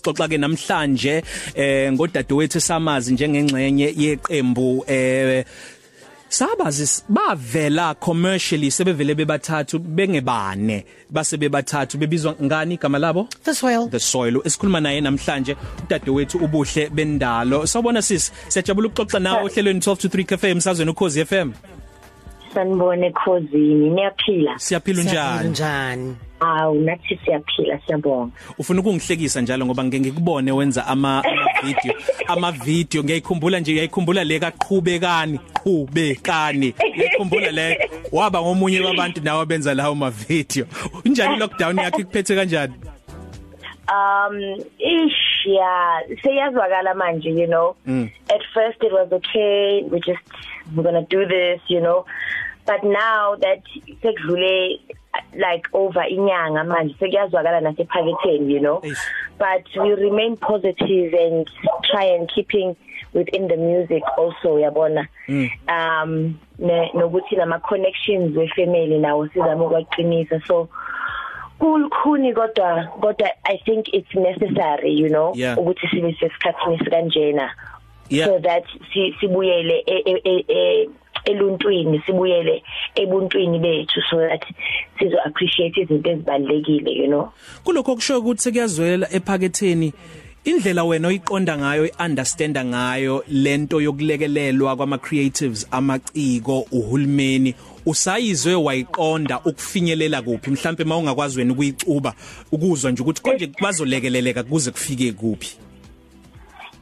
sixoxa 0.00 0.28
ke 0.32 0.38
namhlanje 0.40 1.22
eh 1.54 1.92
ngodadewethu 1.92 2.60
samazi 2.60 3.12
njengengxenye 3.12 3.88
yeqembu 3.96 4.84
eh 4.88 5.44
Sabazi 6.30 7.02
bavela 7.08 7.94
commercially 7.98 8.70
sebevele 8.70 9.14
bebathathu 9.16 9.78
bengebane 9.80 10.84
base 11.10 11.36
bebathathu 11.36 11.98
bebizwa 11.98 12.36
ngani 12.42 12.74
igama 12.74 12.98
labo? 12.98 13.28
The 13.42 13.52
soil. 13.52 13.88
The 13.88 13.98
soil. 13.98 14.40
Esikhuluma 14.44 14.80
naye 14.80 15.00
namhlanje 15.00 15.56
udadewethu 15.84 16.38
ubuhle 16.38 16.88
bendalo. 16.88 17.66
Sawubona 17.66 18.02
sis. 18.02 18.30
Siyajabula 18.48 18.88
ukuxoxa 18.88 19.18
nawe 19.18 19.42
ohlelweni 19.44 19.80
12 19.80 19.96
to 19.96 20.08
3 20.08 20.24
cafe 20.24 20.50
emsazweni 20.50 20.90
ukhozi 20.90 21.24
FM 21.24 21.52
sanibone 22.54 23.10
khosini 23.12 23.90
niyaphila. 23.90 24.58
Siyaphila 24.58 25.00
unjani? 25.00 25.48
Njani 25.48 26.16
awu 26.40 26.80
nathi 26.80 27.18
siyaphila 27.24 27.78
siyabonga. 27.86 28.32
Ufuna 28.58 28.80
ukungihlekisa 28.80 29.40
njalo 29.40 29.66
ngoba 29.66 29.84
ngeke 29.84 30.00
ngikubone 30.00 30.52
wenza 30.52 30.86
ama 30.86 31.24
ama 31.24 31.62
video 31.62 31.94
ama 32.26 32.52
video 32.52 33.04
ngiyayikhumbula 33.04 33.60
nje 33.60 33.72
ngiyayikhumbula 33.72 34.24
le 34.24 34.38
kaqhubekani 34.40 35.38
qhubekani. 35.38 36.74
Ngiyakhumbula 36.94 37.50
le. 37.50 37.90
Waba 38.12 38.42
ngomunye 38.42 38.80
wabantu 38.80 39.20
nawe 39.24 39.46
benza 39.46 39.74
lawo 39.74 39.94
ma 39.94 40.10
video 40.10 40.66
unjani 41.04 41.36
lockdown 41.36 41.78
yakhe? 41.78 42.04
Kuphethe 42.04 42.34
kanjani? 42.36 42.74
Um 43.92 44.36
ish 44.78 45.46
yeah 45.46 46.00
seyazwakala 46.22 46.94
manje 46.94 47.30
you 47.30 47.46
know. 47.46 47.76
Mm. 47.86 48.10
at 48.30 48.40
first 48.54 48.78
it 48.82 48.92
was 48.92 49.08
okay 49.12 49.82
we 49.90 49.98
just 50.00 50.22
we're 50.74 50.82
going 50.84 50.94
to 50.94 51.06
do 51.10 51.26
this 51.26 51.60
you 51.68 51.80
know. 51.80 52.04
But 52.70 52.84
now 52.84 53.36
that 53.36 53.62
sekudlule 54.02 54.80
like 55.34 55.68
over 55.72 56.04
inyanga 56.08 56.64
manje 56.64 56.94
sekuyazwakala 56.98 57.60
nasephaketheni 57.60 58.54
you 58.54 58.60
know 58.60 58.80
Eish. 58.84 58.98
but 59.38 59.82
we 59.82 59.94
remain 59.94 60.36
positive 60.36 61.14
and 61.14 61.50
try 61.82 62.04
and 62.04 62.30
keeping 62.34 62.76
within 63.14 63.48
the 63.48 63.56
music 63.56 64.02
also 64.16 64.58
yabona 64.58 65.08
mm. 65.28 65.50
um 65.68 66.34
nokuthi 66.94 67.36
nama 67.36 67.58
connections 67.58 68.36
we 68.36 68.48
family 68.48 68.98
nawo 68.98 69.28
sizama 69.28 69.64
ukwaqinisa 69.64 70.40
so 70.46 70.68
kulukhuni 71.58 72.34
kodwa 72.34 72.84
kodwa 73.00 73.30
i 73.44 73.58
think 73.58 73.94
it's 73.94 74.14
necessary 74.14 74.98
you 74.98 75.08
know 75.08 75.32
yeah. 75.34 75.58
ukuthi 75.58 75.88
sibe 75.88 76.16
sesikhathini 76.20 76.78
sikanjena 76.78 77.54
yeah. 78.08 78.28
so 78.28 78.38
that 78.38 78.64
si 78.92 79.14
sibuyele 79.20 79.82
e, 79.86 80.02
e, 80.04 80.20
e, 80.24 80.44
e 80.48 80.90
eluntwini 81.24 82.02
sibuyele 82.06 82.62
ebuntwini 82.94 83.58
bethu 83.58 84.02
so 84.10 84.16
that 84.16 84.44
sizo 84.98 85.16
appreciate 85.24 85.80
izinto 85.80 86.10
ezibalekile 86.10 86.92
you 86.92 87.06
know. 87.06 87.32
Kulokho 87.64 87.94
kusho 87.94 88.18
ukuthi 88.18 88.42
sekuyazwela 88.42 89.12
ephaketheni 89.12 89.92
indlela 90.44 90.84
wena 90.84 91.08
oyiqonda 91.08 91.58
ngayo 91.58 91.86
iunderstanda 91.86 92.64
ngayo 92.64 93.24
lento 93.28 93.80
yokulekelelwa 93.80 94.76
kwama 94.76 94.98
creatives 94.98 95.66
amaciko 95.70 96.66
uhulumeni 96.72 97.54
usayizwe 97.86 98.54
wayiqonda 98.54 99.40
ukufinyelela 99.40 100.22
kuphi? 100.22 100.50
Mhlambe 100.50 100.84
mawungakwazi 100.84 101.38
wena 101.38 101.52
ukuyicuba 101.52 102.14
ukuzwa 102.52 102.90
nje 102.90 103.02
ukuthi 103.02 103.22
konje 103.22 103.50
bazolekeleleka 103.60 104.42
kuze 104.42 104.70
kufike 104.70 105.12
kuphi? 105.12 105.56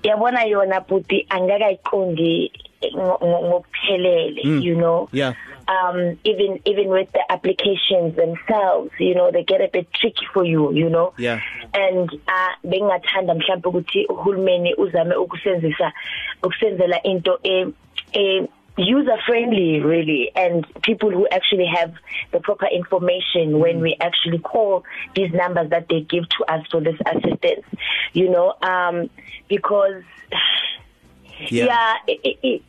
Yabona 0.02 0.44
yona 0.44 0.80
buti 0.80 1.26
angakayiqondi 1.28 2.52
ngokuphelele 2.82 4.42
mm. 4.44 4.62
you 4.62 4.74
know? 4.76 5.08
Yeah. 5.12 5.34
Um 5.68 6.18
even 6.24 6.60
even 6.64 6.88
with 6.88 7.10
the 7.12 7.24
applications 7.30 8.16
themselves 8.16 8.90
you 8.98 9.14
know 9.14 9.30
they 9.30 9.44
get 9.44 9.60
a 9.60 9.68
bit 9.72 9.92
tricky 9.92 10.26
for 10.32 10.44
you 10.44 10.72
you 10.72 10.88
know? 10.88 11.12
Yeah. 11.18 11.40
And 11.74 12.10
uh 12.28 12.54
bengathanda 12.64 13.34
mhlawumbe 13.34 13.68
ukuthi 13.68 14.06
uhulumeni 14.06 14.74
uzame 14.74 15.14
ukusenzisa 15.14 15.92
ukusenzela 16.42 17.02
into 17.02 17.38
e 17.42 17.66
e 18.12 18.48
user 18.76 19.18
friendly 19.26 19.80
really 19.80 20.30
and 20.36 20.64
people 20.82 21.10
who 21.10 21.26
actually 21.32 21.66
have 21.66 21.92
the 22.30 22.38
proper 22.38 22.66
information 22.66 23.52
mm. 23.52 23.58
when 23.58 23.80
we 23.80 23.96
actually 24.00 24.38
call 24.38 24.84
these 25.14 25.32
numbers 25.32 25.68
that 25.70 25.88
they 25.88 26.00
give 26.02 26.28
to 26.28 26.44
us 26.44 26.64
for 26.70 26.80
this 26.80 26.96
assistance 27.06 27.66
you 28.12 28.30
know? 28.30 28.54
Um 28.62 29.10
because 29.48 30.04
yeah 31.50 31.96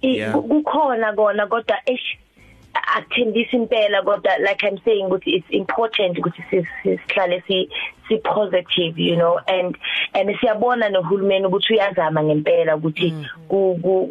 yeah 0.02 0.34
kukhona 0.34 1.14
kona 1.14 1.48
kodwa 1.48 1.78
eish 1.86 2.18
akuthembisa 2.74 3.58
impela 3.58 4.02
kodwa 4.02 4.38
like 4.38 4.68
i'm 4.68 4.78
saying 4.86 5.06
ukuthi 5.06 5.32
it's 5.32 5.52
important 5.52 6.18
ukuthi 6.18 6.66
sihlale 6.84 7.44
si 7.48 7.70
si 8.08 8.18
positive 8.18 8.98
you 8.98 9.16
know 9.16 9.40
and 9.48 9.78
and 10.14 10.40
siyabona 10.40 10.90
nohulumeni 10.90 11.46
ukuthi 11.46 11.74
uyazama 11.74 12.24
ngempela 12.24 12.76
ukuthi 12.76 13.14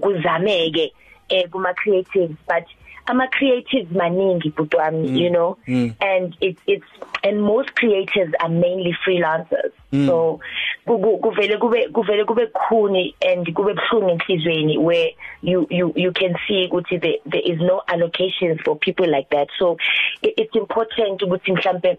kuzameke 0.00 0.92
eh 1.28 1.48
kuma 1.50 1.74
creatives 1.74 2.36
but 2.48 2.64
ama 3.06 3.26
creatives 3.26 3.92
maningi 3.92 4.50
butwami 4.50 5.08
mm. 5.08 5.16
you 5.16 5.30
know 5.30 5.56
mm. 5.66 5.92
and 6.00 6.36
it's 6.40 6.60
it's 6.66 6.86
and 7.22 7.40
most 7.40 7.74
creators 7.74 8.32
are 8.40 8.54
mainly 8.54 8.92
freelancers 9.04 9.72
mm. 9.92 10.06
so 10.06 10.40
kuvele 10.88 11.56
kube 11.56 11.88
kuvele 11.88 12.24
kube 12.24 12.46
khuni 12.46 13.14
and 13.20 13.46
kube 13.54 13.74
bhlungu 13.74 14.10
enhlizweni 14.10 14.78
where 14.78 15.10
you 15.42 15.66
you 15.70 15.92
you 15.96 16.12
can 16.12 16.34
see 16.46 16.68
ukuthi 16.68 17.00
there, 17.00 17.18
there 17.26 17.42
is 17.44 17.60
no 17.60 17.82
allocations 17.88 18.62
for 18.64 18.76
people 18.76 19.06
like 19.06 19.28
that. 19.30 19.48
So 19.58 19.76
it, 20.22 20.34
it's 20.36 20.56
important 20.56 21.22
ukuthi 21.22 21.52
mhlambe 21.52 21.98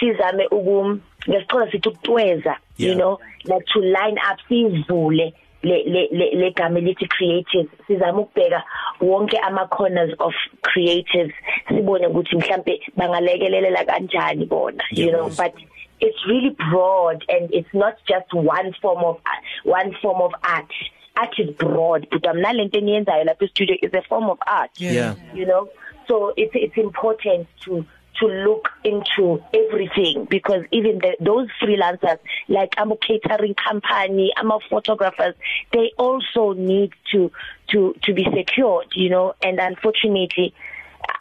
sizame 0.00 0.46
uku 0.46 0.98
ngesicela 1.28 1.70
sithi 1.70 1.88
ukutweza 1.88 2.56
you 2.78 2.94
know 2.94 3.18
like 3.44 3.64
to 3.72 3.80
line 3.80 4.18
up 4.30 4.38
sivule 4.48 5.32
le 5.62 5.82
le 5.84 6.30
le 6.34 6.50
gama 6.50 6.80
lithi 6.80 7.06
creatives 7.06 7.68
sizama 7.86 8.20
ukubheka 8.20 8.62
wonke 9.00 9.38
ama 9.38 9.66
corners 9.66 10.14
of 10.18 10.34
creatives 10.62 11.32
sibone 11.68 12.06
ukuthi 12.06 12.36
mhlambe 12.36 12.80
bangalekelela 12.96 13.84
kanjani 13.84 14.46
bona 14.46 14.84
you 14.90 15.10
know 15.10 15.28
but 15.28 15.54
it's 16.00 16.18
really 16.26 16.50
broad 16.50 17.24
and 17.28 17.52
it's 17.52 17.72
not 17.72 17.96
just 18.08 18.32
one 18.32 18.74
form 18.80 19.04
of 19.04 19.20
one 19.64 19.94
form 20.00 20.20
of 20.20 20.32
art. 20.42 20.72
Art 21.16 21.34
is 21.38 21.50
broad 21.56 22.08
but 22.10 22.26
amna 22.26 22.52
lento 22.52 22.80
eniyenzayo 22.80 23.24
lapha 23.24 23.48
studio 23.48 23.76
is 23.82 23.92
a 23.94 24.02
form 24.02 24.24
of 24.24 24.38
art 24.46 24.70
yeah. 24.76 25.14
you 25.32 25.46
know? 25.46 25.68
So 26.08 26.32
it's 26.36 26.52
it's 26.54 26.76
important 26.76 27.46
to 27.64 27.86
to 28.20 28.26
look 28.26 28.68
into 28.84 29.42
everything 29.52 30.26
because 30.30 30.64
even 30.70 30.98
the, 30.98 31.16
those 31.20 31.48
freelancers 31.62 32.18
like 32.48 32.74
I'm 32.78 32.92
a 32.92 32.96
catering 32.96 33.54
company 33.54 34.32
I'm 34.36 34.50
a 34.50 34.58
photographers 34.68 35.34
they 35.72 35.92
also 35.98 36.52
need 36.52 36.92
to 37.12 37.30
to 37.68 37.94
to 38.02 38.14
be 38.14 38.26
secured 38.34 38.86
you 38.94 39.10
know? 39.10 39.34
And 39.42 39.58
unfortunately 39.60 40.54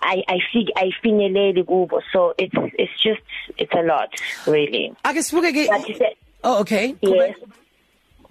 I 0.01 0.23
I 0.27 0.39
think 0.51 0.69
I 0.75 0.91
finyelele 1.03 1.65
kubo. 1.65 2.01
So 2.11 2.33
it's 2.37 2.53
it's 2.77 2.91
just 3.01 3.21
it's 3.57 3.73
a 3.73 3.83
lot 3.83 4.09
really. 4.47 4.93
Ake 5.05 5.21
sibuke 5.23 5.51
ke 5.53 6.15
Oh 6.43 6.59
okay. 6.59 6.95
Yes. 7.01 7.35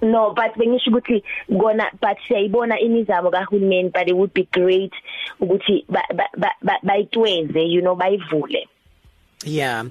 No 0.02 0.34
but 0.34 0.54
bengisho 0.54 0.90
ukuthi 0.90 1.22
kona 1.48 1.90
but 2.00 2.18
siyayibona 2.28 2.78
imizamo 2.80 3.30
kahulumeni 3.30 3.92
but 3.92 4.08
it 4.08 4.16
would 4.16 4.34
be 4.34 4.48
great 4.50 4.92
ukuthi 5.40 5.86
bayitweze 6.82 7.70
you 7.70 7.80
know 7.80 7.96
bayivule. 7.96 8.68
Yeah. 9.44 9.84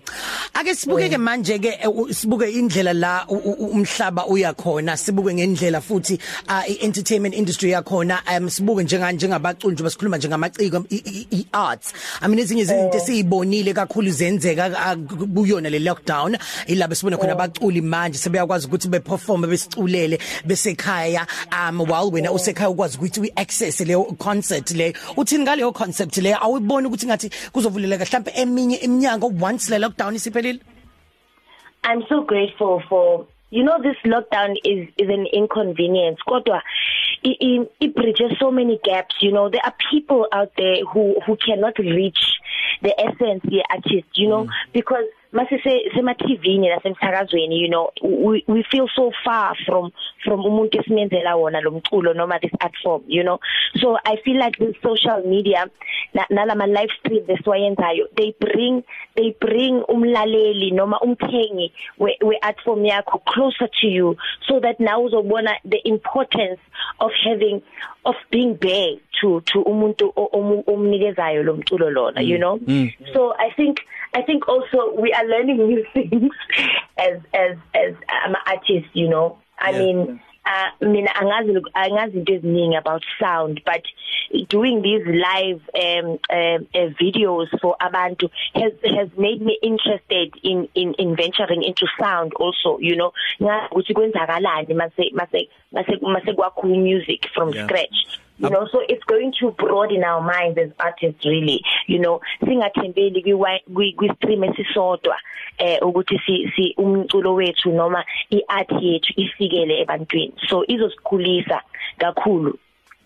Ake 0.56 0.76
sibuke 0.76 1.10
ke 1.10 1.18
manje 1.18 1.60
ke 1.60 1.72
sibuke 2.16 2.48
indlela 2.48 2.94
la 2.94 3.26
umhlaba 3.28 4.26
uyakhona 4.28 4.98
sibuke 4.98 5.34
ngendlela 5.34 5.82
futhi 5.82 6.20
i-entertainment 6.48 7.36
industry 7.36 7.72
yakhona 7.72 8.20
um 8.38 8.50
sibuke 8.50 8.84
njenganje 8.84 9.28
njengabacunjwa 9.28 9.84
basikhuluma 9.84 10.18
njengamaciko 10.18 10.86
i-arts. 10.90 11.94
I 12.22 12.28
mean 12.28 12.40
ezinye 12.40 12.62
izinto 12.62 12.98
esizibonile 12.98 13.74
kakhulu 13.74 14.12
zenzeka 14.12 14.96
kuyona 15.34 15.70
le 15.70 15.80
lockdown 15.80 16.38
ilabo 16.68 16.96
sibona 16.96 17.18
khona 17.18 17.34
abaculi 17.34 17.82
manje 17.82 18.18
sebeyakwazi 18.18 18.68
ukuthi 18.68 18.88
beperform 18.88 19.42
besiculele 19.48 20.20
besekhaya 20.46 21.28
um 21.52 21.82
while 21.82 22.12
wena 22.12 22.32
usekhaya 22.32 22.70
ukwazi 22.70 22.98
ukuthi 22.98 23.20
uaccess 23.20 23.80
le 23.82 23.96
concert 24.18 24.72
le. 24.72 24.94
Uthini 25.18 25.44
ngaleyo 25.44 25.72
concept 25.74 26.18
le? 26.18 26.34
Awuboni 26.34 26.88
ukuthi 26.88 27.06
ngathi 27.06 27.30
kuzovuleleka 27.52 28.06
mhlawumbe 28.06 28.32
eminye 28.36 28.76
iminyango 28.76 29.30
once 29.42 29.68
the 29.68 29.78
lockdown 29.86 30.20
isiphelile 30.20 30.62
I'm 31.84 32.04
so 32.08 32.24
grateful 32.24 32.82
for 32.88 33.28
you 33.50 33.64
know 33.64 33.78
this 33.82 33.98
lockdown 34.06 34.56
is 34.64 34.88
is 34.98 35.10
an 35.10 35.26
inconvenience. 35.34 36.20
Kodwa 36.28 36.62
it, 37.24 37.70
it 37.80 37.96
bridges 37.96 38.38
so 38.40 38.52
many 38.52 38.80
gaps 38.84 39.16
you 39.20 39.32
know. 39.32 39.50
There 39.50 39.62
are 39.64 39.74
people 39.90 40.28
out 40.32 40.52
there 40.58 40.86
who 40.86 41.16
who 41.26 41.38
cannot 41.38 41.78
reach 41.80 42.20
the 42.82 42.94
essence 43.00 43.42
the 43.44 43.64
artist 43.70 44.08
you 44.14 44.30
know 44.30 44.46
mm. 44.46 44.50
because 44.74 45.06
mase 45.32 45.62
sema 45.96 46.14
TVini 46.14 46.70
nasemsakazweni 46.70 47.62
you 47.62 47.68
know 47.70 47.92
we, 48.02 48.44
we 48.48 48.64
feel 48.64 48.88
so 48.96 49.12
far 49.24 49.56
from 49.66 49.92
from 50.24 50.46
umuntu 50.46 50.80
esimenzela 50.80 51.36
wona 51.36 51.62
lomculo 51.62 52.14
noma 52.14 52.40
this 52.40 52.52
art 52.60 52.74
form 52.84 53.04
you 53.08 53.24
know. 53.24 53.40
So 53.80 53.98
i 54.06 54.18
feel 54.24 54.38
like 54.38 54.58
the 54.58 54.74
social 54.84 55.24
media 55.26 55.68
nalama 56.30 56.68
live 56.68 56.92
stream 57.00 57.26
besiwayenzayo 57.26 58.08
they 58.18 58.36
bring 58.40 58.84
they 59.16 59.36
bring 59.40 59.84
umlaleli 59.88 60.72
noma 60.72 61.00
umthengi 61.00 61.72
we, 61.98 62.18
we 62.22 62.38
art 62.42 62.60
form 62.64 62.84
yakho 62.86 63.20
closer 63.26 63.68
to 63.82 63.88
you 63.88 64.18
so 64.48 64.60
that 64.60 64.80
now 64.80 65.02
uzobona 65.06 65.56
the 65.66 65.78
importance 65.88 66.60
of 67.00 67.12
having 67.24 67.62
of 68.06 68.16
being 68.32 68.56
bare 68.56 68.98
to 69.22 69.42
to 69.42 69.62
umuntu 69.62 70.14
omnikezayo 70.68 71.44
lo 71.44 71.54
mculo 71.54 71.90
lona 71.90 72.22
you 72.22 72.38
know 72.38 72.58
mm. 72.68 72.92
so 73.14 73.34
i 73.38 73.52
think 73.52 73.78
i 74.14 74.22
think 74.22 74.48
also 74.50 74.94
we 74.98 75.14
are 75.14 75.28
learning 75.28 75.58
new 75.68 75.86
things 75.94 76.34
as 76.98 77.20
as 77.34 77.58
as 77.74 77.94
um, 78.26 78.36
artists 78.46 78.90
you 78.94 79.08
know 79.08 79.38
i 79.58 79.72
yeah. 79.72 79.80
mean 79.80 80.20
uh 80.52 80.88
mina 80.88 81.16
angazi 81.16 81.62
angazi 81.74 82.18
into 82.18 82.34
eziningi 82.34 82.78
about 82.78 83.04
sound 83.20 83.62
but 83.66 83.84
doing 84.50 84.82
these 84.82 85.06
live 85.06 85.62
um 85.76 86.18
uh, 86.30 86.60
uh, 86.80 86.90
videos 87.02 87.48
for 87.62 87.76
abantu 87.82 88.30
has 88.54 88.74
has 88.98 89.10
made 89.18 89.42
me 89.42 89.58
interested 89.62 90.34
in 90.44 90.68
in 90.76 90.94
in 90.94 91.16
venturing 91.16 91.64
into 91.64 91.86
sound 92.00 92.34
also 92.40 92.78
you 92.80 92.96
know 92.96 93.14
ngathi 93.42 93.94
kwenzakalani 93.94 94.74
mase 94.74 95.12
mase 95.14 95.50
mase 95.72 95.98
mase 96.02 96.34
kwakho 96.34 96.68
music 96.68 97.28
from 97.34 97.54
yeah. 97.54 97.66
scratch 97.66 98.20
you 98.42 98.50
know 98.50 98.68
so 98.72 98.82
it's 98.90 99.04
going 99.04 99.34
to 99.40 99.52
broaden 99.52 100.04
our 100.04 100.22
minds 100.22 100.58
as 100.58 100.72
artists 100.80 101.26
really. 101.26 101.62
You 101.88 102.00
know 102.00 102.22
singathembeli 102.44 103.24
kwi 103.74 103.94
kwi 103.94 104.10
stream 104.16 104.44
esisodwa 104.44 105.18
eh 105.58 105.80
ukuthi 105.82 106.20
si 106.26 106.52
si 106.56 106.74
umculo 106.78 107.34
wethu 107.34 107.72
noma 107.72 108.04
iart 108.32 108.72
yethu 108.72 109.14
ifikele 109.16 109.82
ebantwini. 109.82 110.34
So 110.48 110.66
izosikhulisa 110.68 111.62
kakhulu. 111.98 112.58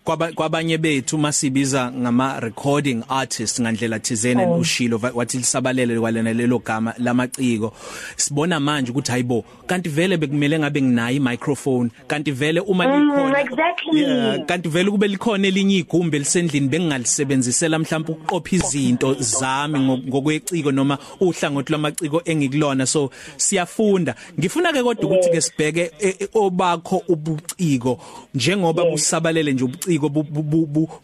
Kwabanye 0.06 0.78
bethu 0.78 1.18
masibiza 1.18 1.92
ngama 1.92 2.40
recording 2.40 3.02
artists 3.08 3.60
ngandlela 3.60 3.98
thizene 3.98 4.46
oh. 4.46 4.58
ushilo 4.58 5.00
wathi 5.14 5.38
lisabalele 5.38 6.00
kwalena 6.00 6.32
lelo 6.32 6.58
gama 6.58 6.94
lamaciko. 6.98 7.72
Sibona 8.16 8.60
manje 8.60 8.90
ukuthi 8.90 9.10
hayibo 9.10 9.44
kanti 9.66 9.88
vele 9.88 10.16
bekumele 10.16 10.58
ngabe 10.58 10.82
nginayo 10.82 11.20
microphone 11.20 11.90
kanti 12.06 12.30
vele 12.32 12.60
uma 12.60 12.86
mm, 12.86 13.10
likhona 13.10 13.40
exactly. 13.40 14.00
Yeah, 14.00 14.44
kanti 14.46 14.68
vele 14.68 14.90
kube 14.90 15.08
likhona 15.08 15.48
elinye 15.48 15.78
igumbi 15.78 16.16
elisendlini 16.16 16.68
bengingalisebenzisela 16.68 17.78
mhlawumbe 17.78 18.12
ukuqopha 18.12 18.56
izinto 18.56 19.14
zami 19.14 19.78
ngokweciko 19.78 20.72
noma 20.72 20.98
uhlangothi 21.20 21.72
lwamaciko 21.72 22.22
engikulona. 22.24 22.86
So 22.86 23.10
siyafunda. 23.36 24.14
Ngifuna 24.38 24.72
ke 24.72 24.82
kodwa 24.82 25.04
ukuthi 25.04 25.30
ke 25.30 25.40
sibheke 25.40 25.90
e, 26.00 26.08
e, 26.20 26.28
obakho 26.34 27.02
ubuciko 27.08 28.00
njengoba 28.34 28.84
busabalele 28.84 29.52
nje 29.52 29.64
ubuciko. 29.64 29.95
Ubuciko 29.98 30.08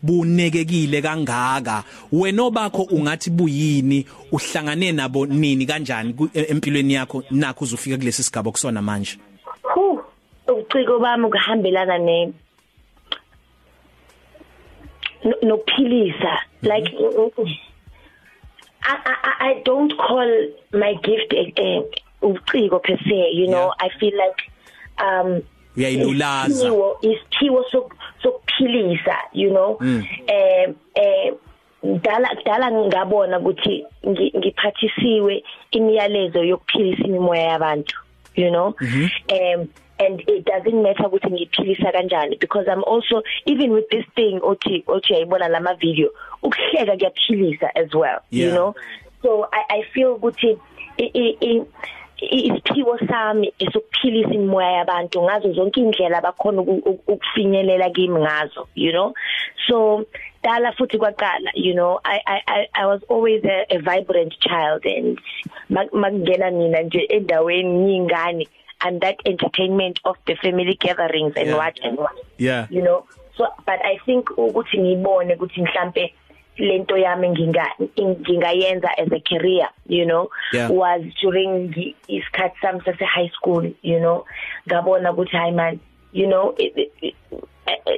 bunekekile 0.02 1.02
kangaka. 1.02 1.84
Wena 2.12 2.42
obakho 2.42 2.82
ungathi 2.90 3.30
buyini? 3.30 4.06
Uhlangane 4.32 4.92
nabo 4.92 5.26
nini 5.26 5.66
kanjani 5.66 6.14
empilweni 6.34 6.94
yakho 6.94 7.24
nakho 7.30 7.64
uzofika 7.64 7.96
kulesi 7.96 8.22
sigaba 8.22 8.50
kusona 8.50 8.82
manje? 8.82 9.18
Ubuciko 10.48 10.98
bami 10.98 11.24
ukuhambelana 11.24 11.98
ne 11.98 12.32
nokuphilisa. 15.42 16.38
Like 16.62 16.92
I, 18.84 18.96
I 19.06 19.32
I 19.40 19.62
don't 19.64 19.96
call 19.96 20.48
my 20.72 20.94
gift 21.02 21.32
uh, 21.32 21.82
ubuciko 22.22 22.82
per 22.82 22.98
se 22.98 23.30
you 23.32 23.46
know? 23.46 23.72
Yeah. 23.80 23.86
I 23.86 23.88
feel 23.98 24.12
like 24.16 24.50
um 24.98 25.42
uyayilulaza 25.76 26.72
isiphiwo 27.00 27.64
sokuphilisa 28.22 29.16
you 29.32 29.50
know 29.50 29.76
mm. 29.80 30.04
eh 30.26 30.68
eh 30.94 31.32
dala 31.82 32.28
dala 32.44 32.70
ngabona 32.72 33.38
ukuthi 33.38 33.84
ngiphathisiwe 34.38 35.44
imiyalezo 35.70 36.44
yokuphilisa 36.44 37.04
imimoya 37.04 37.42
yabantu 37.42 37.96
you 38.36 38.50
know 38.50 38.74
mm 38.80 38.88
-hmm. 38.88 39.58
um 39.58 39.68
and 39.98 40.20
it 40.20 40.44
doesn't 40.44 40.82
matter 40.82 41.06
ukuthi 41.06 41.30
ngiphilisa 41.30 41.92
kanjani 41.92 42.36
because 42.36 42.66
i'm 42.68 42.84
also 42.84 43.22
even 43.46 43.72
with 43.72 43.88
this 43.88 44.04
thing 44.14 44.40
othi 44.42 44.84
othi 44.86 45.14
ayibona 45.14 45.48
lama 45.48 45.74
video 45.74 46.10
ukuhleka 46.42 46.96
kuyaphilisa 46.96 47.74
as 47.74 47.94
well 47.94 48.20
yeah. 48.30 48.48
you 48.48 48.50
know 48.50 48.74
so 49.22 49.48
i 49.52 49.64
i 49.68 49.82
feel 49.82 50.08
ukuthi 50.08 50.58
isiphiwo 52.30 52.98
sami 53.08 53.52
esokuphilisa 53.58 54.34
imoya 54.34 54.72
yabantu 54.72 55.22
ngazo 55.22 55.52
zonke 55.52 55.80
indlela 55.80 56.20
bakhona 56.20 56.62
ukufinyelela 56.62 57.90
kimi 57.90 58.20
ngazo 58.20 58.68
you 58.74 58.92
know? 58.92 59.14
So 59.66 60.06
dala 60.42 60.72
futhi 60.72 60.98
kwaqala 60.98 61.50
you 61.54 61.74
know 61.74 62.00
i 62.04 62.20
i 62.26 62.66
i 62.74 62.86
was 62.86 63.00
always 63.08 63.44
a, 63.44 63.66
a 63.70 63.78
vibrant 63.78 64.34
child 64.40 64.86
and 64.86 65.18
makungena 65.70 66.50
mina 66.50 66.82
nje 66.82 67.06
endaweni 67.08 67.78
nyingane 67.78 68.48
and 68.80 69.00
that 69.00 69.16
entertainment 69.24 70.00
of 70.04 70.16
the 70.26 70.34
family 70.36 70.74
gatherings 70.74 71.34
and 71.36 71.48
yeah. 71.48 71.56
what 71.56 71.78
and 71.84 71.98
what 71.98 72.14
yeah. 72.38 72.66
you 72.70 72.82
know? 72.82 73.04
So 73.36 73.46
but 73.66 73.80
i 73.84 73.98
think 74.06 74.30
ukuthi 74.36 74.78
ngibone 74.78 75.34
ukuthi 75.34 75.62
mhlambe 75.62 76.14
lento 76.58 76.96
yami 76.96 77.28
nginga 77.30 77.66
ngingayenza 77.98 78.88
as 78.98 79.12
a 79.12 79.20
career 79.20 79.68
you 79.86 80.06
know. 80.06 80.28
Yeah. 80.52 80.68
was 80.68 81.02
during 81.20 81.72
isikhathi 82.08 82.54
sami 82.60 82.80
sase 82.80 83.04
high 83.04 83.30
school 83.34 83.72
you 83.82 84.00
know. 84.00 84.24
Ngabona 84.68 85.12
ukuthi 85.12 85.36
hi 85.36 85.50
man 85.50 85.80
you 86.12 86.26
know 86.26 86.54
it, 86.58 86.72
it, 86.76 86.92
it, 87.00 87.14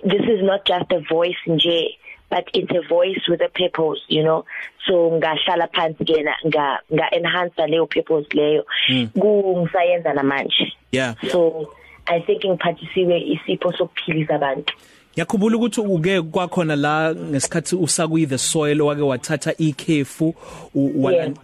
this 0.04 0.22
is 0.22 0.42
not 0.42 0.64
just 0.64 0.90
a 0.92 1.00
voice 1.00 1.36
nje 1.46 1.96
but 2.30 2.48
it's 2.52 2.70
a 2.70 2.88
voice 2.88 3.20
with 3.28 3.40
a 3.40 3.48
purpose 3.48 4.00
you 4.08 4.22
know. 4.22 4.44
So 4.86 5.10
ngahlala 5.10 5.68
phansi 5.72 6.04
kena 6.04 6.34
nga 6.46 6.80
nga 6.92 7.08
enhance 7.12 7.56
leyo 7.66 7.88
purpose 7.90 8.26
leyo. 8.32 8.64
Mm. 8.88 9.08
kungisayenza 9.18 10.14
namanje. 10.14 10.72
Yeah. 10.92 11.14
So 11.28 11.74
i 12.06 12.20
think 12.20 12.44
ngiphathisiwe 12.44 13.20
isipho 13.20 13.72
sokuphilisa 13.72 14.34
abantu. 14.34 14.74
Ngiyakhumbula 15.14 15.56
ukuthi 15.56 15.80
uke 15.80 16.22
kwakhona 16.22 16.76
la 16.76 17.14
ngesikhathi 17.14 17.76
usakuyi 17.76 18.26
the 18.26 18.38
soil 18.38 18.82
wake 18.82 19.02
wathatha 19.02 19.54
ikhefu 19.58 20.34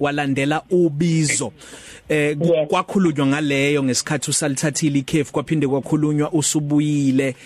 walandela 0.01 0.63
ubizo. 0.71 1.53
Eh 2.09 2.37
kwakhulunywa 2.69 3.27
ngaleyo 3.27 3.83
ngesikhathi 3.83 4.31
usalithathile 4.31 4.99
ikhefu 4.99 5.33
kwaphinde 5.33 5.69
kwakhulunywa 5.69 6.33
usubuyile. 6.33 7.37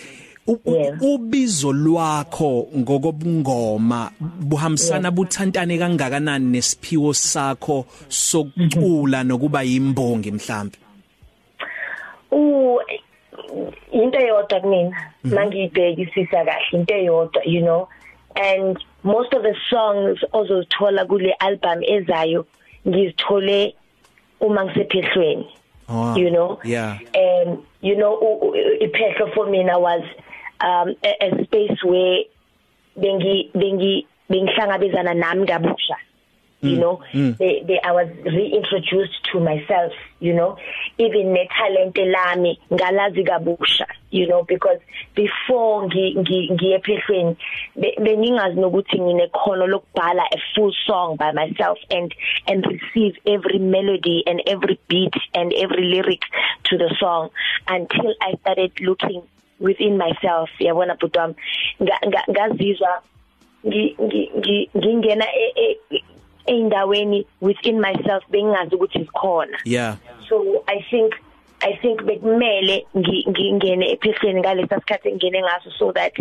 Ubizo 1.01 1.73
lwakho 1.73 2.69
ngokobungoma 2.77 4.11
buhambisana 4.21 5.11
buthantane 5.11 5.79
kangakanani 5.79 6.47
nesiphiwo 6.47 7.15
sakho 7.15 7.87
sokucula 8.09 9.25
nokuba 9.25 9.63
yimbongi 9.63 10.31
mhlambe 10.33 10.79
u 12.35 12.81
into 13.93 14.19
eyodwa 14.19 14.61
kumina 14.61 15.11
mangiyibhekisisa 15.25 16.45
kahle 16.45 16.73
into 16.73 16.95
eyodwa 16.95 17.43
you 17.45 17.61
know. 17.61 17.89
And 18.37 18.79
most 19.03 19.33
of 19.33 19.43
the 19.43 19.55
songs 19.71 20.19
ozozithola 20.33 21.07
kule 21.07 21.35
album 21.41 21.83
ezayo 21.83 22.47
ngizithole 22.89 23.75
uma 24.41 24.65
ngisephehlweni 24.65 25.47
oh, 25.89 26.17
you 26.17 26.31
know. 26.31 26.59
Yeah. 26.65 26.99
And 27.15 27.59
you 27.81 27.97
know 27.97 28.19
iphehlo 28.81 29.35
for 29.35 29.47
mina 29.47 29.79
was 29.79 30.03
um 30.61 30.95
a, 31.05 31.27
a 31.27 31.45
space 31.45 31.79
where 31.85 32.25
bengi 32.99 33.51
bengi 33.55 34.07
bengihlangabezana 34.31 35.15
nami 35.15 35.47
kabusha. 35.47 35.97
You 36.65 36.79
know 36.79 37.03
mm. 37.13 37.37
they, 37.39 37.63
they 37.67 37.81
I 37.83 37.93
was 37.93 38.09
reintroduced 38.25 39.25
to 39.33 39.41
myself 39.41 39.93
you 40.21 40.33
know. 40.33 40.57
Even 40.99 41.33
ne 41.33 41.49
talent 41.49 41.97
lami 41.97 42.59
ngalazi 42.71 43.25
kabusha 43.25 43.87
you 44.11 44.27
know 44.27 44.43
because 44.45 44.79
before 45.15 45.89
ngiye 45.89 46.79
phehlweni 46.81 47.37
beningazi 47.77 48.61
nokuthi 48.61 49.01
ngine 49.01 49.29
khono 49.29 49.67
lokubhala 49.67 50.23
a 50.33 50.39
full 50.55 50.73
song 50.87 51.17
by 51.17 51.33
myself 51.33 51.79
and 51.91 52.15
and 52.47 52.67
receive 52.67 53.17
every 53.27 53.59
melody 53.59 54.23
and 54.27 54.43
every 54.47 54.79
beat 54.89 55.15
and 55.35 55.53
every 55.53 55.85
lyric 55.85 56.23
to 56.65 56.79
the 56.79 56.95
song 56.99 57.31
until 57.69 58.15
I 58.21 58.35
started 58.41 58.73
looking 58.81 59.23
within 59.59 59.99
myself. 59.99 60.49
Yabona 60.61 60.97
butwam 60.99 61.35
ngazizwa 62.31 63.03
ngingena 64.77 65.27
eindaweni 66.47 67.27
within 67.41 67.81
myself 67.81 68.25
bengazi 68.31 68.75
ukuthi 68.75 68.99
sikhona 68.99 69.59
yeah. 69.65 69.97
So 70.29 70.65
i 70.67 70.83
think 70.91 71.15
i 71.61 71.77
think 71.77 72.03
bekumele 72.03 72.87
ngingene 72.97 73.91
ephehlweni 73.91 74.41
ngalesa 74.41 74.81
sikhathi 74.81 75.09
engene 75.09 75.43
ngaso 75.43 75.71
so 75.79 75.93
that 75.93 76.13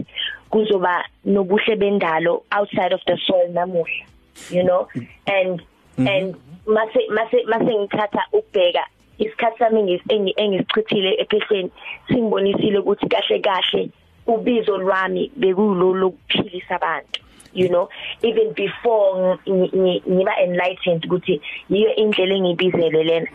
kuzoba 0.50 1.06
nobuhle 1.26 1.76
bendalo 1.76 2.44
outside 2.52 2.94
of 2.94 3.02
the 3.06 3.18
soil 3.28 3.50
namuhla 3.54 4.06
you 4.50 4.64
know? 4.64 4.88
And 5.28 5.62
and 5.98 6.36
mase 6.66 6.98
mase 7.10 7.46
mase 7.48 7.72
ngithatha 7.74 8.24
ukubheka 8.34 8.84
isikhathi 9.20 9.60
sami 9.60 10.02
engisichithile 10.38 11.22
ephehleni 11.22 11.72
singibonisile 12.08 12.80
ukuthi 12.80 13.08
kahle 13.10 13.40
kahle 13.40 13.90
ubizo 14.28 14.78
lwami 14.78 15.32
bekulo 15.36 15.94
lokuphilisa 15.94 16.76
abantu. 16.76 17.22
You 17.54 17.70
know 17.70 17.90
even 18.22 18.54
before 18.54 19.40
ngiba 19.48 20.34
enlightened 20.44 21.06
ukuthi 21.06 21.42
yiyo 21.70 21.96
indlela 21.96 22.36
engibizele 22.36 23.04
lena. 23.04 23.28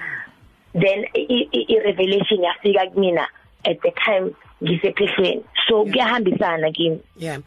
Then 0.75 1.05
i 1.15 1.77
revelation 1.85 2.45
yafika 2.45 2.87
kumina 2.91 3.27
at 3.65 3.81
the 3.83 3.91
time 3.91 4.35
ngisephehlweni 4.63 5.43
so 5.69 5.85
kuyahambisana 5.85 6.73
kimi. 6.73 6.99
Yeah. 7.19 7.39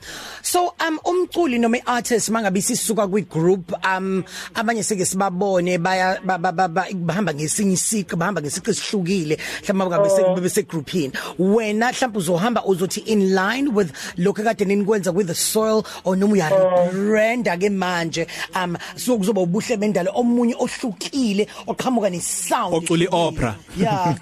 So 0.42 0.74
um 0.80 1.00
umculi 1.04 1.60
noma 1.60 1.78
iartist 1.78 2.30
mangabe 2.30 2.62
sisuka 2.62 3.08
kwi 3.08 3.22
group 3.22 3.74
um 3.84 4.24
abanye 4.54 4.84
seke 4.84 5.06
sibabone 5.06 5.78
baya 5.78 6.20
bahamba 6.22 7.34
ngesinye 7.34 7.74
isiko 7.74 8.16
bahamba 8.16 8.42
ngesiqi 8.42 8.74
sihlukile 8.74 9.38
mhlawumbe 9.64 9.86
ngabe 9.86 10.10
sekube 10.10 10.42
bese 10.42 10.64
groupini 10.64 11.14
wena 11.40 11.92
mhlawumbe 11.92 12.20
uzohamba 12.20 12.66
uzothi 12.66 13.00
in 13.00 13.36
line 13.36 13.70
with 13.74 13.92
lokho 14.18 14.44
kade 14.44 14.66
ninikwenza 14.66 15.12
with 15.12 15.28
the 15.28 15.36
soil 15.36 15.84
or 16.04 16.16
noma 16.16 16.34
uya 16.34 16.50
rebranda 16.50 17.58
ke 17.58 17.70
manje 17.70 18.28
um 18.56 18.78
so 18.96 19.18
kuzoba 19.18 19.42
ubuhle 19.42 19.78
bendalo. 19.78 20.12
Omunye 20.16 20.56
ohlukile 20.56 21.48
oqhamuka 21.68 22.12
ne 22.12 22.20
sound 22.20 22.76
oculi 22.76 23.08
opera 23.12 23.56
yeah. 23.76 24.16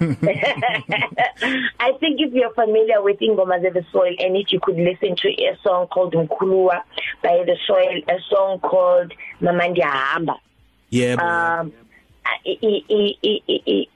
I 1.80 1.92
think 2.00 2.20
if 2.20 2.32
you're 2.32 2.54
familiar 2.54 2.79
familiar 2.80 3.02
with 3.02 3.18
ingoma 3.20 3.60
ze 3.60 3.70
the 3.70 3.84
soil 3.92 4.14
and 4.18 4.36
if 4.36 4.52
you 4.52 4.60
could 4.60 4.76
listen 4.76 5.16
to 5.16 5.28
a 5.28 5.56
song 5.62 5.86
called 5.86 6.14
Mkhuluwa 6.14 6.82
by 7.22 7.44
the 7.44 7.56
soil 7.66 8.00
a 8.08 8.18
song 8.28 8.60
called 8.60 9.12
Mama 9.40 9.64
Ndiyahamba 9.64 10.34
yeah 10.90 11.14
um 11.14 11.72
i 12.24 12.58
i 12.62 13.16
i 13.22 13.88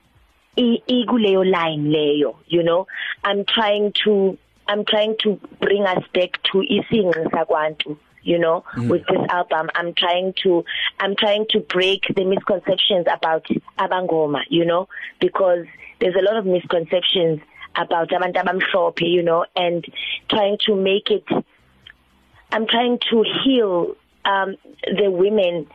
i 0.56 0.82
ikuleyo 0.86 1.44
line 1.44 1.90
leyo 1.90 2.36
you 2.46 2.62
know? 2.62 2.86
I'm 3.24 3.44
trying 3.44 3.92
to 4.04 4.38
i'm 4.68 4.84
trying 4.84 5.16
to 5.18 5.40
bring 5.60 5.84
us 5.84 6.04
back 6.12 6.42
to 6.42 6.58
isinqi 6.58 7.30
sakwantu 7.30 7.96
you 8.22 8.38
know 8.38 8.64
mm. 8.74 8.90
with 8.90 9.04
this 9.06 9.20
album. 9.28 9.68
I'm 9.74 9.94
trying 9.94 10.34
to 10.42 10.64
i'm 11.00 11.16
trying 11.16 11.46
to 11.50 11.60
break 11.60 12.02
the 12.14 12.24
misconceptions 12.24 13.06
about 13.10 13.46
abangoma 13.78 14.42
you 14.48 14.64
know? 14.64 14.88
Because 15.20 15.66
there's 16.00 16.16
a 16.16 16.22
lot 16.22 16.36
of 16.36 16.46
misconceptions 16.46 17.40
about 17.74 18.10
abantu 18.10 18.40
abamhlophe 18.40 19.02
you 19.02 19.22
know 19.22 19.44
and 19.56 19.86
trying 20.28 20.58
to 20.58 20.74
make 20.74 21.10
it 21.10 21.24
I'm 22.52 22.66
trying 22.66 22.98
to 23.10 23.24
heal 23.44 23.96
um 24.24 24.56
the 24.86 25.10
women 25.10 25.66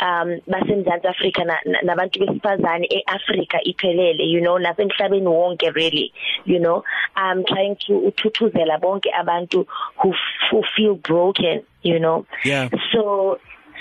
um 0.00 0.40
basemzansi 0.48 1.06
Africa 1.06 1.44
nabantu 1.84 2.18
besifazane 2.20 2.86
eAfrica 2.90 3.62
iphelele 3.62 4.24
you 4.24 4.40
know 4.40 4.58
nasemhlabeni 4.58 5.26
wonke 5.26 5.74
really 5.74 6.12
you 6.44 6.58
know. 6.58 6.82
I'm 7.16 7.44
trying 7.44 7.76
to 7.86 7.92
uthuthuzela 7.92 8.80
bonke 8.80 9.10
abantu 9.12 9.66
who, 10.02 10.14
who 10.50 10.62
feel 10.76 10.96
broken 10.96 11.62
you 11.82 11.98
know. 11.98 12.26
Yeah. 12.44 12.68
So 12.92 13.38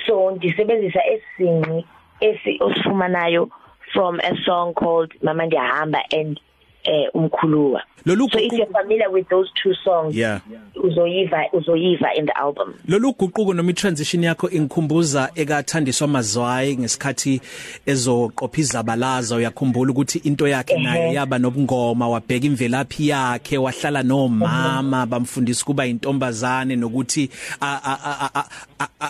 so 0.07 0.31
ndisebenzisa 0.31 1.01
esinye 1.05 1.85
esi 2.19 2.57
osifumanayo 2.59 3.49
from 3.93 4.19
a 4.19 4.35
song 4.45 4.73
called 4.73 5.13
Mama 5.21 5.45
Ndiyahamba 5.45 6.01
and 6.11 6.39
eh 6.83 7.09
umkhuluwa. 7.13 7.81
Lolu 8.05 8.29
so 8.31 8.39
if 8.39 8.51
you're 8.51 8.65
familiar 8.65 9.09
with 9.09 9.29
those 9.29 9.49
two 9.63 9.73
songs 9.85 10.15
yeah. 10.15 10.41
uzoyiva 10.75 11.45
uzoyiva 11.53 12.09
in 12.17 12.25
the 12.25 12.37
album. 12.37 12.73
Lolu 12.87 13.13
guquko 13.13 13.53
noma 13.53 13.71
i-transition 13.71 14.23
yakho 14.23 14.49
ingikhumbuza 14.49 15.31
ekathandiswa 15.35 16.07
mazwayi 16.07 16.77
ngesikhathi 16.77 17.41
ezoqopha 17.85 18.61
izabalaza 18.61 19.35
uyakhumbula 19.35 19.91
ukuthi 19.91 20.17
into 20.17 20.47
yakhe 20.47 20.77
naye 20.77 21.13
yaba 21.13 21.39
nobungoma 21.39 22.09
wabheka 22.09 22.45
imvelaphi 22.45 23.07
yakhe 23.07 23.57
wahlala 23.57 24.03
nomama 24.03 25.05
bamfundisa 25.05 25.65
kuba 25.65 25.85
intombazane 25.85 26.75
nokuthi 26.75 27.29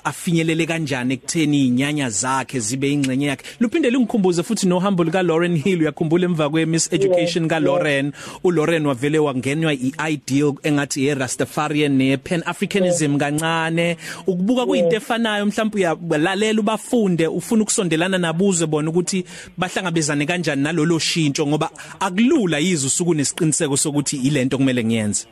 afinyelele 0.04 0.66
kanjani 0.66 1.14
ekutheni 1.14 1.68
inyanya 1.68 2.10
zakhe 2.10 2.60
zibe 2.60 2.92
ingcenye 2.92 3.26
yakhe. 3.26 3.46
Luphinde 3.60 3.90
lingikhumbuze 3.90 4.44
futhi 4.44 4.68
nohambo 4.68 5.04
lika 5.04 5.24
Lauren 5.24 5.58
Hill 5.58 5.82
uyakhumbula 5.82 6.26
emva 6.26 6.50
kwe 6.50 6.66
Miss 6.66 6.94
Education 6.94 7.48
ka 7.48 7.60
Lauren 7.64 8.12
uLauren 8.44 8.86
wavele 8.86 9.20
wangenwa 9.20 9.74
iideal 9.74 10.54
engathi 10.64 11.06
ye 11.06 11.16
Rastafarian 11.16 11.92
ne 11.98 12.18
Pan 12.18 12.44
Africanism 12.46 13.18
kancane. 13.18 13.98
Ukubuka 14.28 14.66
kuyinto 14.66 14.96
efanayo 14.96 15.46
mhlawumbe 15.46 15.88
uyalalela 16.10 16.60
ubafunde 16.60 17.28
ufuna 17.28 17.64
ukusondelana 17.64 18.18
nabuzwe 18.18 18.68
bona 18.68 18.90
ukuthi 18.90 19.26
bahlangabezane 19.58 20.26
kanjani 20.26 20.64
nalolo 20.64 21.00
shintsho 21.00 21.48
ngoba 21.48 21.70
akulula 22.00 22.58
yizo 22.60 22.88
usuku 22.88 23.14
nesiqiniseko 23.14 23.78
sokuthi 23.78 24.18
ilento 24.18 24.58
kumele 24.58 24.84
ngiyenze. 24.84 25.28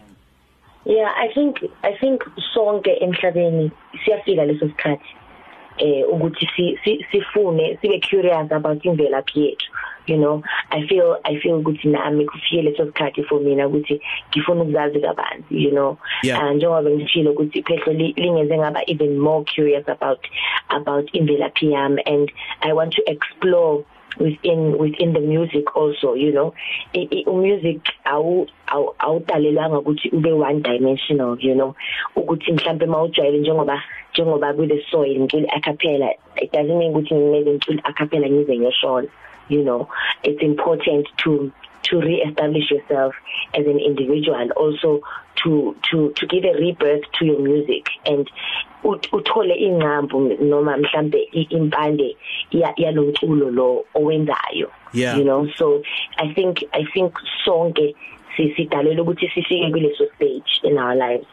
Yeah 0.85 1.11
I 1.15 1.27
think 1.33 1.57
I 1.83 1.93
think 1.99 2.21
sonke 2.53 2.91
emhlabeni 3.01 3.71
siyafika 4.05 4.45
leso 4.45 4.67
sikhathi. 4.67 5.20
Eh 5.77 6.03
ukuthi 6.09 6.77
sifune 7.11 7.77
sibe 7.81 7.99
curious 7.99 8.51
about 8.51 8.85
imvelaphi 8.85 9.45
yethu 9.45 9.71
you 10.05 10.17
know? 10.17 10.43
I 10.71 10.87
feel 10.87 11.17
i 11.25 11.39
feel 11.39 11.61
ukuthi 11.61 11.87
nami 11.87 12.25
kufike 12.25 12.61
leso 12.61 12.85
sikhathi 12.85 13.23
for 13.23 13.39
mina 13.39 13.67
ukuthi 13.67 14.01
ngifuna 14.29 14.61
ukuzazi 14.61 14.99
kabanzi 14.99 15.63
you 15.63 15.71
know? 15.71 15.97
Yeah. 16.23 16.43
and 16.43 16.57
njengoba 16.57 16.89
ngishilo 16.89 17.31
ukuthi 17.31 17.63
phehlo 17.63 17.93
lingeze 17.93 18.57
ngaba 18.57 18.81
even 18.87 19.19
more 19.19 19.43
curious 19.55 19.87
about 19.89 20.27
about 20.69 21.13
imvelaphi 21.13 21.71
yami 21.71 22.01
and 22.05 22.31
i 22.61 22.73
want 22.73 22.93
to 22.93 23.01
explore 23.05 23.83
within 24.19 24.77
within 24.77 25.13
the 25.13 25.19
music 25.19 25.75
also 25.75 26.15
you 26.15 26.31
know? 26.31 26.53
Music 27.27 27.79
awu 28.05 28.47
awudalelwanga 28.99 29.79
ukuthi 29.79 30.09
ube 30.09 30.31
one 30.31 30.61
dimensional 30.61 31.37
you 31.39 31.55
know? 31.55 31.75
Ukuthi 32.15 32.51
mhlambe 32.51 32.85
mawujwayele 32.85 33.37
njengoba 33.37 33.83
njengoba 34.13 34.53
kule 34.53 34.85
soil 34.91 35.19
ngicula 35.19 35.47
a 35.53 35.59
cappella 35.59 36.09
it 36.35 36.51
doesn't 36.51 36.77
mean 36.77 36.91
ukuthi 36.91 37.15
ngimele 37.15 37.51
ngicula 37.51 37.81
a 37.83 37.93
cappella 37.93 38.29
ngize 38.29 38.57
ngiyashona 38.57 39.07
you 39.51 39.63
know. 39.63 39.87
It's 40.23 40.41
important 40.41 41.07
to 41.23 41.51
to 41.83 41.99
re-establish 41.99 42.69
yourself 42.69 43.15
as 43.55 43.65
an 43.65 43.79
individual 43.79 44.51
also 44.55 45.01
to 45.43 45.75
to 45.89 46.13
to 46.15 46.27
give 46.27 46.43
a 46.43 46.53
rebirth 46.53 47.01
to 47.17 47.25
your 47.25 47.39
music 47.39 47.87
and 48.05 48.29
uthole 48.83 49.55
ingqambo 49.67 50.39
noma 50.39 50.77
mhlambe 50.77 51.27
impande 51.49 52.15
yalomculo 52.51 53.51
lo 53.51 53.85
owenzayo 53.95 54.69
you 54.93 55.23
know. 55.23 55.47
So 55.57 55.81
i 56.17 56.33
think 56.33 56.63
i 56.73 56.85
think 56.93 57.13
sonke 57.45 57.95
sisidalelwe 58.37 59.01
ukuthi 59.01 59.29
sifike 59.33 59.71
kuleso 59.71 60.05
stage 60.15 60.51
in 60.63 60.77
our 60.77 60.95
lives. 60.95 61.27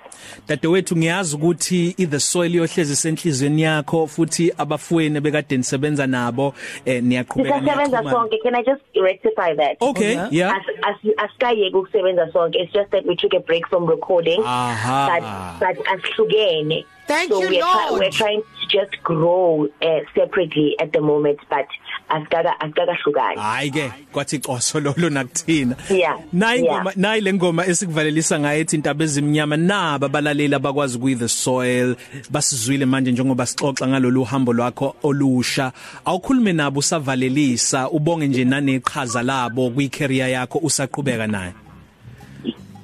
Dadewethu 0.48 0.96
ngiyazi 0.96 1.36
ukuthi 1.36 1.94
i 1.98 2.06
the 2.06 2.20
soil 2.20 2.54
yohlezi 2.54 2.96
senhlizweni 2.96 3.62
yakho 3.62 4.06
futhi 4.06 4.52
abafweni 4.58 5.20
bekade 5.20 5.56
nisebenza 5.56 6.06
nabo 6.06 6.54
eh 6.84 7.02
niyaqhubeka 7.02 7.60
niyasebenza 7.60 8.10
sonke. 8.10 8.38
Can 8.42 8.54
i 8.54 8.62
just 8.62 8.82
rectify 9.02 9.54
that? 9.54 9.76
Okay 9.80 10.08
okay. 10.08 10.28
yeah. 10.30 10.54
As 10.82 10.96
asikaye 11.16 11.68
ukusebenza 11.68 12.32
sonke. 12.32 12.58
It's 12.58 12.72
just 12.72 12.90
that 12.90 13.04
we 13.06 13.16
took 13.16 13.34
a 13.34 13.40
break 13.40 13.66
from 13.68 13.86
recording. 13.86 14.42
Aha. 14.44 15.58
but 15.60 15.76
but 15.76 15.86
asihlukene. 15.86 16.84
Thank 17.08 17.30
so 17.32 17.40
you 17.42 17.48
we're, 17.48 17.60
Lord. 17.64 18.00
we're 18.00 18.10
trying 18.10 18.42
to 18.42 18.64
just 18.68 19.02
grow 19.02 19.66
uh, 19.82 20.00
separately 20.14 20.76
at 20.80 20.92
the 20.92 21.00
moment 21.00 21.38
but 21.50 21.66
asikaka 22.08 22.60
asikakahlukani 22.60 23.40
hayi 23.40 23.70
ke 23.70 23.92
kwathi 24.12 24.38
qoso 24.38 24.80
lolo 24.80 25.08
nakuthina 25.10 25.76
Yeah, 25.90 26.18
nayi 26.32 26.64
yeah. 26.64 26.74
ngoma 26.76 26.92
nayi 26.96 27.20
lengoma 27.20 27.66
esikuvalelisa 27.66 28.38
ngayo 28.40 28.60
ethi 28.60 28.76
intaba 28.76 29.04
ezimnyama 29.04 29.56
naba 29.56 30.06
abalaleli 30.06 30.54
abakwazi 30.54 30.98
kuyi 30.98 31.14
the 31.16 31.28
soil 31.28 31.96
basizwile 32.30 32.86
manje 32.86 33.12
njengoba 33.12 33.46
sixoxa 33.46 33.88
ngalolu 33.88 34.24
hambo 34.24 34.52
lwakho 34.52 34.94
olusha 35.02 35.72
awukhulume 36.04 36.52
nabo 36.52 36.80
usavalelisa 36.80 37.90
ubonge 37.90 38.28
nje 38.28 38.44
naneqhaza 38.44 39.22
labo 39.22 39.70
kwi 39.70 39.88
career 39.88 40.28
yakho 40.30 40.58
usaqhubeka 40.58 41.26
naye 41.26 41.52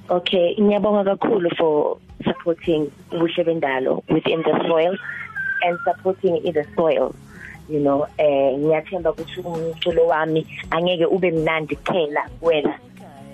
Okay, 0.08 0.54
ngiyabonga 0.60 1.04
kakhulu 1.04 1.50
for 1.56 1.96
supporting 2.24 2.90
ubuhle 3.12 3.44
bendalo 3.44 4.02
within 4.08 4.42
the 4.42 4.68
soil 4.68 4.96
and 5.62 5.78
supporting 5.84 6.36
in 6.44 6.52
the 6.52 6.66
soil. 6.76 7.14
You 7.68 7.80
know, 7.80 8.06
eh 8.18 8.58
ngiyathemba 8.58 9.10
ukuthi 9.10 9.40
umculo 9.40 10.06
wami 10.06 10.46
angeke 10.70 11.06
ube 11.06 11.30
mnandi 11.30 11.76
kuphela 11.76 12.28
wena 12.42 12.78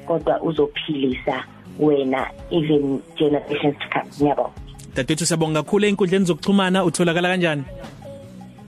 kodwa 0.06 0.42
uzophilisa 0.42 1.44
wena 1.78 2.30
even 2.50 3.02
generations 3.16 3.78
to 3.78 3.88
come. 3.88 4.10
Ngiyabonga. 4.20 4.70
dadethu 4.96 5.26
siyabonga 5.26 5.62
kakhulu 5.62 5.86
einkundleni 5.86 6.24
zokuxhumana 6.24 6.84
utholakala 6.84 7.28
kanjani 7.28 7.64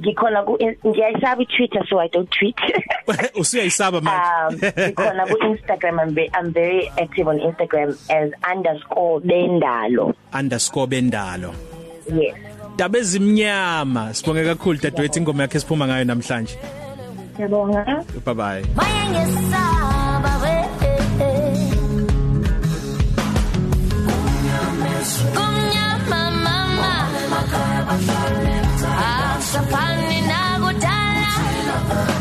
Ngikhona 0.02 0.42
ku 0.42 0.58
ngiyayisaba 0.86 1.42
i-Twitter 1.46 1.82
so 1.88 1.98
I 2.02 2.08
don't 2.08 2.28
tweet. 2.30 2.58
usuyayisaba 3.40 4.00
manje 4.00 4.26
um 4.26 4.52
ngikhona 4.58 5.22
ku 5.30 5.36
Instagram 5.54 5.94
I'm 6.02 6.10
very, 6.14 6.30
I'm 6.34 6.50
very 6.52 6.88
active 6.98 7.28
on 7.28 7.38
Instagram 7.38 7.94
as 8.10 8.30
_bendalo. 9.22 10.14
underscore 10.34 10.86
bendalo 10.88 11.54
Yes. 12.10 12.34
daba 12.76 12.98
ezimnyama 12.98 14.10
sibonge 14.14 14.42
kakhulu 14.44 14.78
dadewethu 14.82 15.18
ingoma 15.22 15.42
yakhe 15.46 15.60
siphuma 15.62 15.86
ngayo 15.86 16.04
namhlanje 16.04 16.58
Ngiyabonga. 17.38 17.82
bye 18.26 18.34
bye 18.34 18.62
Maye 18.74 19.02
ngesaba 19.12 20.32
we 20.42 20.54
Kumnyama 25.34 26.20
mama 26.44 26.92
Asafani 27.96 28.40
nakudala 28.98 29.91